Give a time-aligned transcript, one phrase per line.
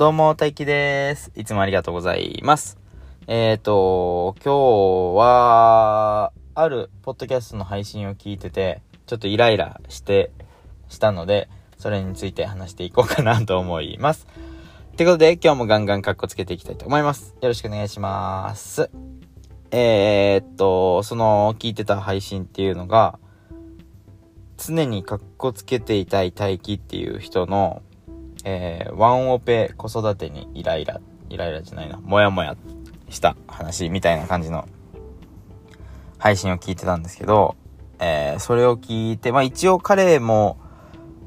[0.00, 1.30] どうも、大輝です。
[1.36, 2.78] いつもありがとうございます。
[3.26, 10.30] えっ、と、今日は、あるポッドキャストの配信を聞いてて、ちょっとイライラして、
[10.88, 14.26] したので、それについて話していこうかなと思います。
[14.94, 17.34] ってことで、今日もガンガンカッコつけていきたいと思います。
[17.42, 18.90] よろしくお願いします。
[19.70, 23.18] えー、っと、その、聞いてた配信っていうのが、
[24.56, 27.82] 常にカッコつけていたい大輝っていう人の、
[28.44, 32.56] えー、ワンオペ子育てにイライラ、イライラじゃないな、もやもや
[33.08, 34.68] した話みたいな感じの
[36.18, 37.56] 配信を聞いてたんですけど、
[37.98, 40.58] えー、それを聞いて、まあ一応彼も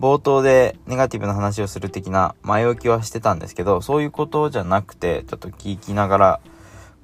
[0.00, 6.40] 冒頭でネガティブな話をする的な前置きはしてたんですけど、そういうことじゃなくて、ちょっと聞きながら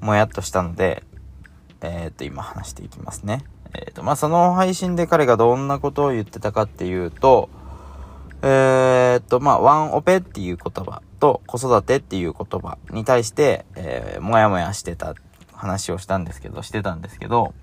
[0.01, 1.03] もやっとしたので、
[1.81, 3.45] えー、っと、今話していきますね。
[3.75, 7.49] えー、と、まあ、その配信で彼がどんなことを言ってたかっていうと、
[8.45, 15.15] えー、と、まあ、ワンオペっていう言葉と子育てっていう言葉に対して、えー、もやもやしてた
[15.53, 17.55] 話をしたんですけど、してたんですけど、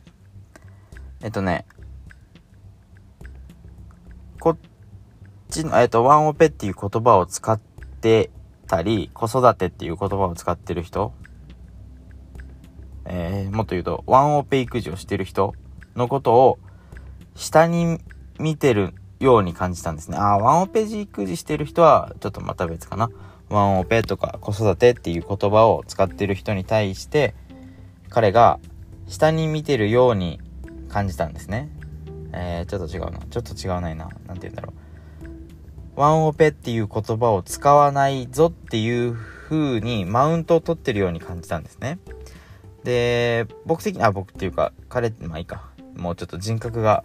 [1.21, 1.65] えっとね、
[4.39, 4.57] こっ
[5.49, 8.31] ちの、えっと、ワンオペっていう言葉を使って
[8.67, 11.13] たり、子育てっていう言葉を使ってる人、
[13.03, 15.53] えー、もっと言うと、ワンオペ育児をしてる人
[15.97, 16.59] のことを
[17.35, 17.99] 下に
[18.39, 20.17] 見てるように感じたんですね。
[20.17, 23.09] ああ、ワンオペ育児してる人はちょっとまた別かな。
[23.49, 27.33] ワンオペとか子育てっていう言葉を使ってる人に対して
[28.09, 28.59] 彼が
[29.07, 30.39] 下に見てるように
[30.87, 31.69] 感じたんですね。
[32.31, 33.19] えー、ちょっと違うな。
[33.29, 34.09] ちょっと違うないな。
[34.27, 34.73] なんて言うんだろ
[35.95, 35.99] う。
[35.99, 41.99] ワンオペっていう言葉を使わないぞっていう風にマウントを取ってるように感じたんですね。
[42.83, 45.69] で、僕的に、あ、僕っていうか、彼、まあいいか。
[45.97, 47.03] もうちょっと人格が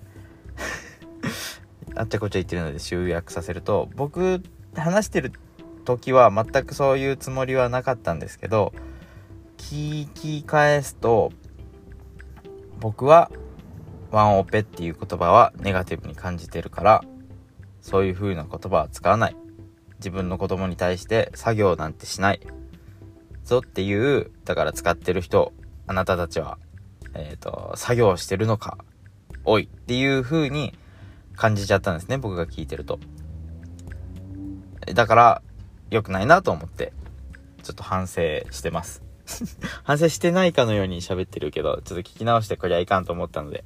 [1.96, 4.42] あっちゃこっちゃ言ってるので集約させると、僕、
[4.74, 5.32] 話してる
[5.84, 8.72] 時は全くそういうつもりはなかったんですけど、
[9.56, 11.32] 聞き返すと、
[12.80, 13.30] 僕は、
[14.10, 17.04] ワンオペっていう言葉はネガティブに感じてるから、
[17.80, 19.36] そういう風な言葉は使わない。
[19.98, 22.40] 自分の子供に対して作業なんてしない。
[23.44, 25.52] ぞっていう、だから使ってる人、
[25.86, 26.58] あなたたちは、
[27.14, 28.78] えっ、ー、と、作業してるのか、
[29.44, 30.74] おいっていう風に
[31.36, 32.98] 感じちゃったんですね、僕が聞いてると。
[34.94, 35.42] だから、
[35.90, 36.92] 良くないなと思って、
[37.62, 39.02] ちょっと反省してます。
[39.84, 43.64] 反省してないかのように喋ってるけど、ちょっと聞き直してこりゃいかんと思ったので、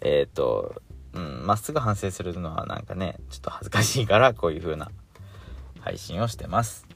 [0.00, 0.82] えっ、ー、と、
[1.14, 4.90] うん、まっすぐ反省するのはなんかね、ちょっと恥ずかしいから、こういう風な
[5.80, 6.86] 配信をしてます。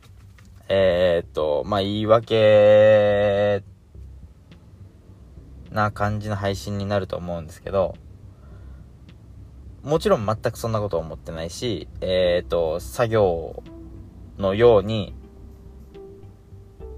[0.68, 3.62] えー、っと、まあ、言い訳
[5.70, 7.94] な感じの配信になると思うんですけど、
[9.82, 13.62] もちろん全くそんなこと思ってないし、えー、っと、作業
[14.36, 15.14] のように、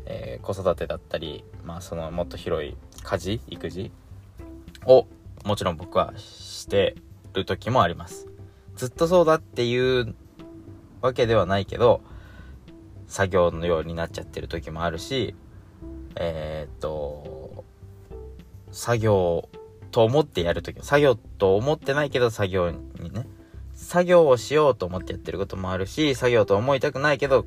[0.06, 3.92] えー、子育てだったり、まあ、そのもっと広い家事、育児
[4.86, 5.06] を、
[5.44, 6.96] もちろん僕はして
[7.34, 8.28] る時もあります。
[8.76, 10.14] ずっとそうだっていう
[11.02, 12.00] わけではないけど、
[13.06, 15.34] 作業のようになっちゃってる時もあるし、
[16.16, 17.64] えー、っと、
[18.72, 19.48] 作業
[19.90, 23.26] と思ってやる時作業と思ってないけど作業にね、
[23.74, 27.44] 作業をしようと思ってやってることもあるし、作業と思いたくないけど、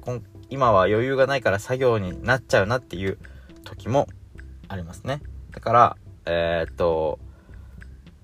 [0.50, 3.18] 今は余裕がないから作業になっちゃうなっていう
[3.64, 4.08] 時も
[4.68, 5.22] ありますね。
[5.52, 7.20] だから、えー、っと、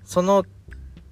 [0.04, 0.44] その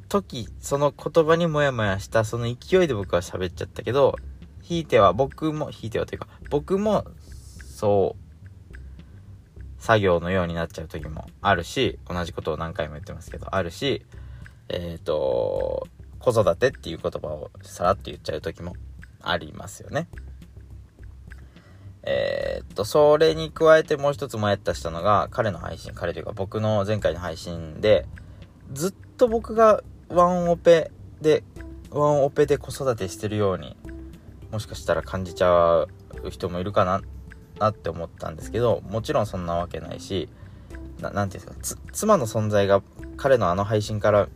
[0.10, 4.16] 時、その言葉にモヤモヤしたその勢いで僕は喋っちゃったけど、
[4.62, 7.06] ひいては僕も、ひいてはというか、僕も、
[7.64, 8.27] そう、
[9.78, 14.06] 作業のようになっちゃう時もあるし、同じことを何回も言ってますけど、あるし、
[14.70, 15.88] えっ、ー、と、
[16.20, 18.76] 子育てっていう言葉をさらっと言っちゃう時も
[19.22, 20.08] ありますよね。
[22.04, 28.06] えっ、と、それに加えてもう一つもやったしたのが、彼の配信、彼というか僕の前回の配信で、
[28.74, 31.44] ずっと僕がワンオペで、
[31.92, 33.78] ワンオペで子育てしてるように
[34.52, 35.90] もしかしたら感じちゃう
[36.30, 37.02] 人もいるかな
[37.60, 40.30] なって思ったんですけどもちろんそんなわけないし
[41.00, 42.82] 何て言うんですか妻の存在が
[43.18, 44.28] 彼のあの配信から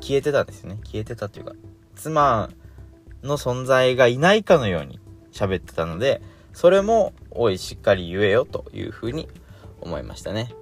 [0.00, 0.80] 消えてたんですよね。
[0.84, 1.52] 消えてたというか
[1.94, 2.50] 妻
[3.22, 4.98] の存在がいないかのように
[5.32, 6.20] 喋ってたので
[6.52, 9.28] それもおいしっかり言えよというふうに
[9.80, 10.54] 思いましたね。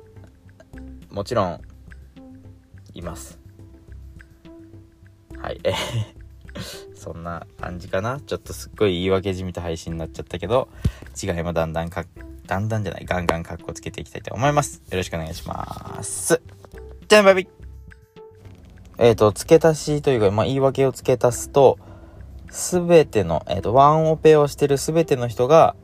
[1.11, 1.61] もちろん
[2.95, 3.39] います。
[5.41, 5.61] はい。
[5.65, 5.73] え
[7.01, 8.21] そんな感じかな。
[8.21, 10.69] ちょっとすっごい言い訳じみた配信になっちゃったけど、
[11.21, 12.05] 違いもだんだんか、
[12.47, 14.83] だんだんじゃない、ガンガンカッコつけていきたいと思います。
[14.91, 16.43] よろしくお願いします。
[17.09, 17.49] じゃあバイビ
[18.99, 21.79] えっ、ー、と、付け足しというか、まあ、言い訳を付け足すと、
[22.51, 25.75] すべての、えっ、と、ワンオペをしてるすべての人が、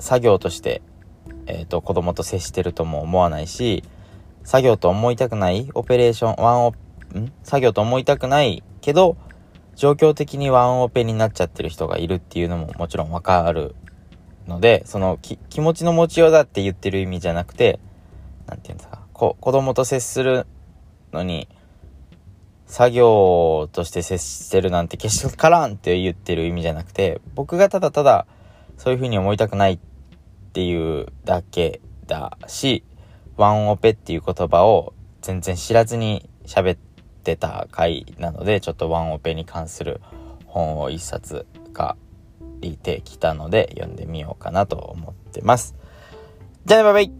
[0.00, 0.82] 作業として、
[1.46, 3.84] えっ、と、子供と接してるとも思わないし、
[4.42, 6.74] 作業と思いたくないオペレーション、ワンオ、ん？
[7.44, 9.16] 作業と思いたくないけど、
[9.80, 13.74] 状況的にワンオペになっちゃってる人がいるっていうのももちろんわかる
[14.46, 17.80] ので、その気持ちの持ちようだって言ってる意味じゃなくて、
[18.46, 20.46] なんていうんですか、こ子供と接する
[21.14, 21.48] のに、
[22.66, 28.26] 作業として接してるなんて決してからんって言ってる意味じゃなくて、僕がただただ
[28.76, 29.78] そういう風に思いたくないっ
[30.52, 32.84] ていうだけだし、
[33.38, 34.92] ワンオペっていう言葉を
[35.22, 36.89] 全然知らずに喋って
[37.36, 40.00] た回なので、ちょっとワンオペに関する
[40.46, 41.96] 本を一冊借
[42.60, 45.74] りてきたので読んでみようかなと思ってます。
[46.64, 47.12] じゃあ、バイバイ